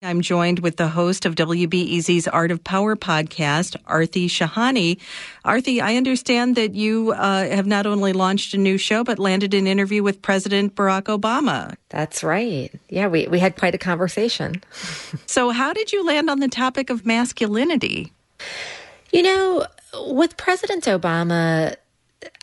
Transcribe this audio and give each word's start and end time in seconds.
I'm 0.00 0.20
joined 0.20 0.60
with 0.60 0.76
the 0.76 0.86
host 0.86 1.26
of 1.26 1.34
WBEZ's 1.34 2.28
Art 2.28 2.52
of 2.52 2.62
Power 2.62 2.94
podcast, 2.94 3.74
Aarti 3.86 4.26
Shahani. 4.26 4.96
Aarti, 5.44 5.80
I 5.82 5.96
understand 5.96 6.54
that 6.54 6.76
you 6.76 7.10
uh, 7.10 7.48
have 7.48 7.66
not 7.66 7.84
only 7.84 8.12
launched 8.12 8.54
a 8.54 8.58
new 8.58 8.78
show, 8.78 9.02
but 9.02 9.18
landed 9.18 9.54
an 9.54 9.66
interview 9.66 10.04
with 10.04 10.22
President 10.22 10.76
Barack 10.76 11.04
Obama. 11.04 11.74
That's 11.88 12.22
right. 12.22 12.70
Yeah, 12.88 13.08
we, 13.08 13.26
we 13.26 13.40
had 13.40 13.56
quite 13.56 13.74
a 13.74 13.78
conversation. 13.78 14.62
so, 15.26 15.50
how 15.50 15.72
did 15.72 15.92
you 15.92 16.06
land 16.06 16.30
on 16.30 16.38
the 16.38 16.48
topic 16.48 16.90
of 16.90 17.04
masculinity? 17.04 18.12
You 19.12 19.22
know, 19.22 19.66
with 20.10 20.36
President 20.36 20.84
Obama, 20.84 21.74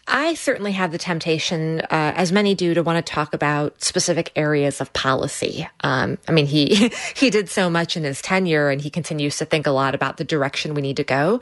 I 0.08 0.36
certainly 0.36 0.74
have 0.74 0.92
the 0.92 0.98
temptation, 0.98 1.82
uh, 1.82 2.14
as 2.16 2.32
many 2.32 2.54
do, 2.54 2.74
to 2.74 2.84
want 2.84 3.04
to 3.04 3.14
talk 3.14 3.34
about 3.34 3.82
specific 3.84 4.32
areas 4.36 4.80
of 4.80 4.94
policy. 4.94 5.68
Um, 5.82 6.18
I 6.28 6.32
mean, 6.32 6.46
he 6.46 6.92
he 7.16 7.30
did 7.30 7.50
so 7.50 7.70
much 7.70 7.98
in 7.98 8.04
his 8.04 8.22
tenure, 8.22 8.70
and 8.70 8.80
he 8.80 8.90
continues 8.90 9.38
to 9.38 9.46
think 9.46 9.66
a 9.68 9.72
lot 9.72 9.96
about 9.96 10.18
the 10.18 10.24
direction 10.24 10.74
we 10.76 10.82
need 10.82 10.98
to 10.98 11.04
go. 11.04 11.42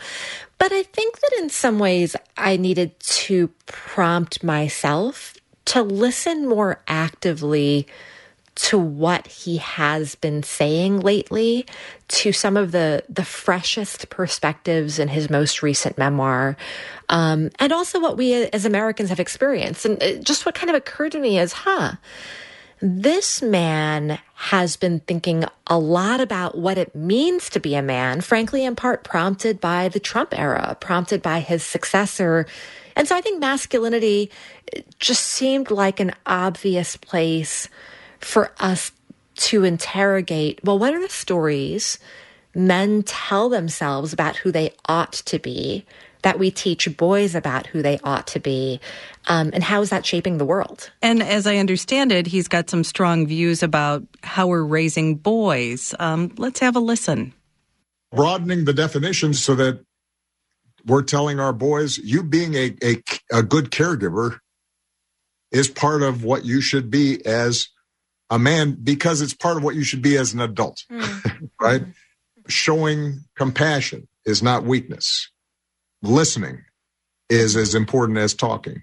But 0.58 0.72
I 0.72 0.84
think 0.84 1.20
that 1.20 1.32
in 1.40 1.50
some 1.50 1.78
ways, 1.78 2.16
I 2.38 2.58
needed 2.58 2.98
to 3.00 3.50
prompt 3.66 4.44
myself 4.44 5.36
to 5.66 5.82
listen 5.82 6.48
more 6.48 6.82
actively 6.88 7.88
to 8.56 8.78
what 8.78 9.26
he 9.28 9.58
has 9.58 10.16
been 10.16 10.44
saying 10.44 11.00
lately, 11.00 11.66
to 12.08 12.32
some 12.32 12.56
of 12.56 12.72
the 12.72 13.04
the 13.10 13.26
freshest 13.26 14.10
perspectives 14.10 15.00
in 15.00 15.08
his 15.08 15.30
most 15.30 15.64
recent 15.64 15.98
memoir, 15.98 16.56
um, 17.10 17.50
and 17.60 17.74
also 17.74 18.00
what 18.00 18.18
we 18.18 18.34
as 18.34 18.66
Americans 18.66 19.10
have 19.10 19.20
experienced. 19.20 19.86
And 19.86 20.26
just 20.26 20.46
what 20.46 20.56
kind 20.56 20.70
of 20.70 20.76
occurred 20.76 21.14
to 21.14 21.20
me 21.20 21.40
is, 21.40 21.54
huh. 21.54 21.94
This 22.86 23.42
man 23.42 24.20
has 24.34 24.76
been 24.76 25.00
thinking 25.00 25.46
a 25.68 25.80
lot 25.80 26.20
about 26.20 26.58
what 26.58 26.78
it 26.78 26.94
means 26.94 27.50
to 27.52 27.62
be 27.62 27.76
a 27.76 27.82
man, 27.82 28.20
frankly, 28.20 28.66
in 28.66 28.76
part 28.76 29.06
prompted 29.06 29.62
by 29.62 29.88
the 29.88 30.02
Trump 30.02 30.38
era, 30.38 30.76
prompted 30.82 31.22
by 31.22 31.40
his 31.40 31.64
successor. 31.64 32.46
And 32.98 33.08
so 33.08 33.16
I 33.16 33.22
think 33.22 33.40
masculinity 33.40 34.30
just 35.00 35.24
seemed 35.24 35.72
like 35.72 36.02
an 36.02 36.12
obvious 36.26 36.98
place 36.98 37.70
for 38.24 38.52
us 38.60 38.92
to 39.36 39.64
interrogate 39.64 40.60
well, 40.64 40.80
what 40.80 40.94
are 40.94 41.02
the 41.02 41.10
stories 41.10 42.00
men 42.56 43.04
tell 43.04 43.50
themselves 43.50 44.14
about 44.14 44.38
who 44.38 44.52
they 44.52 44.74
ought 44.88 45.14
to 45.14 45.40
be, 45.40 45.86
that 46.22 46.40
we 46.40 46.52
teach 46.52 46.96
boys 46.98 47.36
about 47.36 47.68
who 47.68 47.82
they 47.82 48.00
ought 48.04 48.28
to 48.28 48.40
be, 48.40 48.80
um, 49.28 49.50
and 49.54 49.64
how 49.64 49.82
is 49.82 49.90
that 49.90 50.06
shaping 50.06 50.38
the 50.38 50.46
world? 50.46 50.92
And 51.02 51.24
as 51.24 51.48
I 51.48 51.58
understand 51.58 52.12
it, 52.12 52.28
he's 52.28 52.48
got 52.48 52.70
some 52.70 52.84
strong 52.84 53.26
views 53.28 53.64
about 53.64 54.04
how 54.22 54.48
we're 54.48 54.64
raising 54.64 55.16
boys. 55.16 55.96
Um, 56.00 56.32
let's 56.38 56.60
have 56.60 56.76
a 56.76 56.80
listen. 56.80 57.34
Broadening 58.12 58.66
the 58.66 58.74
definitions 58.74 59.44
so 59.44 59.56
that 59.56 59.84
we're 60.86 61.02
telling 61.02 61.40
our 61.40 61.54
boys, 61.54 61.98
you 61.98 62.24
being 62.24 62.54
a, 62.56 62.76
a, 62.84 63.02
a 63.32 63.44
good 63.44 63.72
caregiver 63.72 64.40
is 65.52 65.68
part 65.68 66.04
of 66.04 66.24
what 66.24 66.46
you 66.46 66.62
should 66.62 66.92
be 66.92 67.26
as 67.26 67.70
a 68.34 68.40
man 68.40 68.76
because 68.84 69.22
it's 69.22 69.34
part 69.34 69.58
of 69.58 69.64
what 69.64 69.76
you 69.76 69.84
should 69.84 70.02
be 70.02 70.18
as 70.18 70.34
an 70.34 70.42
adult, 70.42 70.84
mm. 70.92 71.50
right? 71.62 71.82
Mm-hmm. 71.82 71.92
Showing 72.48 73.20
compassion 73.36 74.08
is 74.26 74.42
not 74.42 74.64
weakness. 74.64 75.30
Listening 76.02 76.64
is 77.30 77.56
as 77.56 77.76
important 77.76 78.18
as 78.18 78.34
talking. 78.34 78.82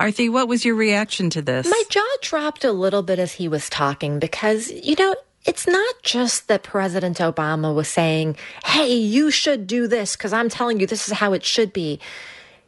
Aarti, 0.00 0.32
what 0.32 0.48
was 0.48 0.64
your 0.64 0.74
reaction 0.74 1.28
to 1.30 1.42
this? 1.42 1.68
My 1.68 1.82
jaw 1.90 2.06
dropped 2.22 2.64
a 2.64 2.72
little 2.72 3.02
bit 3.02 3.18
as 3.18 3.32
he 3.32 3.46
was 3.46 3.68
talking 3.68 4.18
because, 4.18 4.70
you 4.70 4.94
know, 4.98 5.14
it's 5.44 5.66
not 5.66 5.94
just 6.02 6.48
that 6.48 6.62
President 6.62 7.18
Obama 7.18 7.74
was 7.74 7.88
saying, 7.88 8.36
hey, 8.64 8.94
you 8.94 9.30
should 9.30 9.66
do 9.66 9.86
this 9.86 10.16
because 10.16 10.32
I'm 10.32 10.48
telling 10.48 10.80
you 10.80 10.86
this 10.86 11.08
is 11.08 11.14
how 11.14 11.34
it 11.34 11.44
should 11.44 11.74
be. 11.74 12.00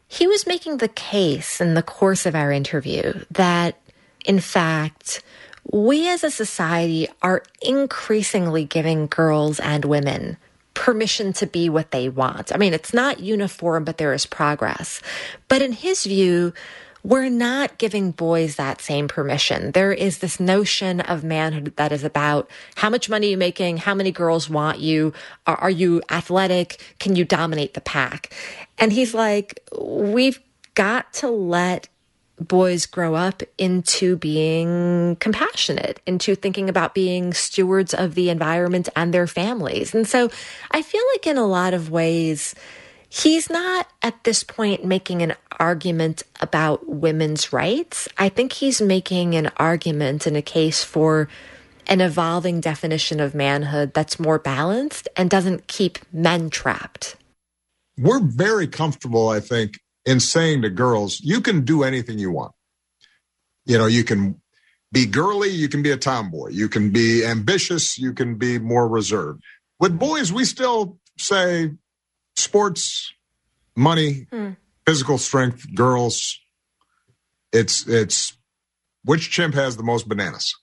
He 0.07 0.27
was 0.27 0.47
making 0.47 0.79
the 0.79 0.89
case 0.89 1.61
in 1.61 1.75
the 1.75 1.83
course 1.83 2.27
of 2.27 2.35
our 2.35 2.53
interview 2.53 3.13
that, 3.31 3.81
in 4.27 4.41
fact, 4.41 5.23
we 5.65 6.09
as 6.09 6.25
a 6.25 6.31
society 6.31 7.09
are 7.23 7.43
increasingly 7.63 8.65
giving 8.65 9.07
girls 9.07 9.61
and 9.61 9.85
women 9.85 10.37
permission 10.75 11.33
to 11.35 11.47
be 11.47 11.69
what 11.69 11.91
they 11.91 12.09
want. 12.09 12.55
I 12.55 12.57
mean, 12.57 12.73
it's 12.73 12.95
not 12.95 13.21
uniform, 13.21 13.85
but 13.85 13.99
there 13.99 14.15
is 14.15 14.27
progress. 14.27 15.03
But 15.49 15.63
in 15.63 15.73
his 15.73 16.05
view, 16.05 16.55
we're 17.03 17.29
not 17.29 17.79
giving 17.79 18.11
boys 18.11 18.57
that 18.57 18.81
same 18.81 19.09
permission. 19.09 19.73
There 19.73 19.93
is 19.93 20.19
this 20.19 20.39
notion 20.39 21.01
of 21.01 21.25
manhood 21.25 21.75
that 21.77 21.93
is 21.93 22.05
about 22.05 22.51
how 22.77 22.91
much 22.91 23.09
money 23.09 23.31
you're 23.31 23.39
making, 23.39 23.79
how 23.79 23.95
many 23.95 24.13
girls 24.13 24.51
want 24.51 24.81
you, 24.81 25.13
are, 25.47 25.57
are 25.57 25.71
you 25.71 26.03
athletic, 26.11 26.95
can 26.99 27.17
you 27.17 27.25
dominate 27.25 27.75
the 27.75 27.81
pack? 27.81 28.35
And 28.79 28.93
he's 28.93 29.15
like, 29.15 29.61
we've 29.79 30.41
got 30.75 31.13
to 31.15 31.29
let 31.29 31.89
boys 32.41 32.87
grow 32.87 33.15
up 33.15 33.43
into 33.59 34.17
being 34.17 35.17
compassionate, 35.17 36.01
into 36.07 36.35
thinking 36.35 36.69
about 36.69 36.95
being 36.95 37.35
stewards 37.35 37.95
of 37.95 38.15
the 38.15 38.31
environment 38.31 38.89
and 38.97 39.13
their 39.13 39.27
families. 39.27 39.95
And 39.95 40.09
so 40.09 40.31
I 40.71 40.83
feel 40.83 41.03
like 41.15 41.27
in 41.27 41.37
a 41.37 41.47
lot 41.47 41.75
of 41.75 41.91
ways, 41.91 42.55
he's 43.09 43.51
not 43.51 43.89
at 44.03 44.25
this 44.25 44.43
point 44.43 44.85
making 44.85 45.23
an 45.23 45.35
argument 45.59 46.23
about 46.41 46.89
women's 46.89 47.53
rights. 47.53 48.09
I 48.17 48.31
think 48.31 48.53
he's 48.53 48.81
making 48.81 49.35
an 49.35 49.51
argument 49.59 50.27
and 50.27 50.37
a 50.37 50.43
case 50.43 50.83
for 50.83 51.29
an 51.87 52.01
evolving 52.01 52.61
definition 52.61 53.21
of 53.21 53.35
manhood 53.35 53.93
that's 53.93 54.21
more 54.21 54.39
balanced 54.39 55.09
and 55.17 55.29
doesn't 55.29 55.67
keep 55.67 55.99
men 56.13 56.49
trapped. 56.49 57.17
We're 57.99 58.21
very 58.21 58.67
comfortable, 58.67 59.29
I 59.29 59.41
think, 59.41 59.79
in 60.05 60.21
saying 60.21 60.63
to 60.63 60.71
girls, 60.71 61.21
you 61.21 61.41
can 61.41 61.65
do 61.65 61.83
anything 61.83 62.19
you 62.19 62.31
want. 62.31 62.53
You 63.65 63.79
know, 63.79 63.87
you 63.87 64.05
can 64.05 64.41
be 64.93 65.07
girly, 65.07 65.51
you 65.51 65.69
can 65.69 65.83
be 65.83 65.91
a 65.91 65.97
tomboy, 65.97 66.51
you 66.51 66.69
can 66.69 66.91
be 66.91 67.25
ambitious, 67.25 67.99
you 67.99 68.13
can 68.13 68.37
be 68.37 68.59
more 68.59 68.89
reserved. 68.89 69.43
With 69.79 69.99
boys, 69.99 70.33
we 70.33 70.45
still 70.45 70.99
say 71.19 71.73
sports, 72.37 73.13
money, 73.77 74.27
hmm. 74.31 74.51
physical 74.87 75.19
strength, 75.19 75.75
girls. 75.75 76.39
It's 77.53 77.87
it's 77.87 78.37
which 79.05 79.31
chimp 79.31 79.55
has 79.55 79.77
the 79.77 79.83
most 79.83 80.09
bananas? 80.09 80.55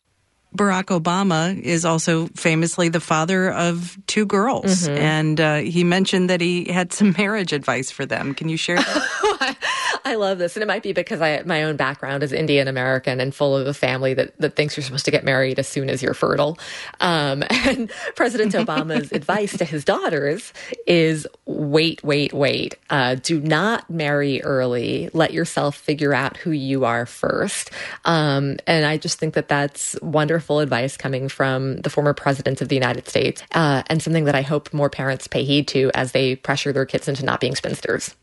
Barack 0.55 0.85
Obama 0.85 1.59
is 1.59 1.85
also 1.85 2.27
famously 2.27 2.89
the 2.89 2.99
father 2.99 3.51
of 3.51 3.97
two 4.07 4.25
girls. 4.25 4.87
Mm-hmm. 4.87 4.97
And 4.97 5.41
uh, 5.41 5.55
he 5.57 5.83
mentioned 5.83 6.29
that 6.29 6.41
he 6.41 6.71
had 6.71 6.93
some 6.93 7.13
marriage 7.17 7.53
advice 7.53 7.91
for 7.91 8.05
them. 8.05 8.33
Can 8.33 8.49
you 8.49 8.57
share 8.57 8.77
that? 8.77 9.07
I 10.06 10.16
love 10.16 10.38
this. 10.38 10.56
And 10.56 10.63
it 10.63 10.68
might 10.68 10.84
be 10.84 10.94
because 10.94 11.22
I, 11.22 11.41
my 11.44 11.63
own 11.63 11.75
background 11.75 12.24
is 12.24 12.31
Indian 12.31 12.68
American 12.68 13.19
and 13.19 13.34
full 13.34 13.56
of 13.56 13.68
a 13.68 13.74
family 13.74 14.13
that, 14.13 14.38
that 14.40 14.56
thinks 14.56 14.78
you're 14.78 14.84
supposed 14.84 15.06
to 15.06 15.12
get 15.12 15.24
married 15.24 15.59
as 15.59 15.68
soon 15.68 15.90
as 15.90 16.02
you're 16.02 16.13
fertile. 16.13 16.58
Um, 17.00 17.44
and 17.50 17.91
President 18.16 18.53
Obama's 18.53 19.12
advice 19.18 19.58
to 19.58 19.66
his 19.66 19.84
daughters 19.84 20.53
is 20.85 21.28
wait, 21.46 22.03
wait, 22.03 22.34
wait. 22.34 22.75
Uh, 22.90 23.16
do 23.16 23.40
not 23.40 23.90
marry 23.90 24.41
early. 24.44 25.09
Let 25.13 25.34
yourself 25.34 25.75
figure 25.75 26.14
out 26.14 26.38
who 26.38 26.52
you 26.52 26.85
are 26.85 27.06
first. 27.06 27.72
Um, 28.06 28.58
and 28.66 28.85
I 28.85 28.97
just 28.97 29.19
think 29.19 29.34
that 29.35 29.47
that's 29.47 29.97
wonderful 30.02 30.59
advice 30.59 30.97
coming 30.97 31.29
from 31.29 31.78
the 31.78 31.90
former 31.90 32.14
president 32.14 32.62
of 32.62 32.69
the 32.69 32.75
United 32.75 33.08
States 33.08 33.44
uh, 33.53 33.84
and 33.88 34.02
something 34.02 34.25
that 34.25 34.35
I 34.35 34.41
hope 34.41 34.74
more 34.74 34.90
parents 34.90 35.28
pay 35.28 35.44
heed 35.44 35.68
to 35.69 35.91
as 35.94 36.12
they 36.12 36.35
pressure 36.35 36.72
their 36.72 36.85
kids 36.85 37.08
into 37.08 37.25
not 37.25 37.40
being 37.40 37.56
spinsters. 37.56 38.16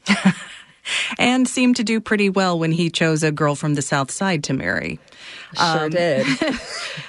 And 1.18 1.48
seemed 1.48 1.76
to 1.76 1.84
do 1.84 2.00
pretty 2.00 2.28
well 2.28 2.58
when 2.58 2.72
he 2.72 2.90
chose 2.90 3.22
a 3.22 3.32
girl 3.32 3.54
from 3.54 3.74
the 3.74 3.82
South 3.82 4.10
Side 4.10 4.44
to 4.44 4.52
marry. 4.52 4.98
Sure 5.56 5.84
um, 5.84 5.90
did. 5.90 6.26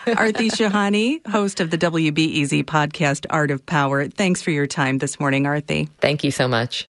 Aarti 0.05 0.49
Shahani, 0.49 1.25
host 1.27 1.59
of 1.59 1.71
the 1.71 1.77
WBEZ 1.77 2.63
podcast 2.63 3.25
Art 3.29 3.51
of 3.51 3.65
Power. 3.65 4.07
Thanks 4.07 4.41
for 4.41 4.51
your 4.51 4.67
time 4.67 4.99
this 4.99 5.19
morning, 5.19 5.43
Aarti. 5.43 5.89
Thank 5.99 6.23
you 6.23 6.31
so 6.31 6.47
much. 6.47 6.87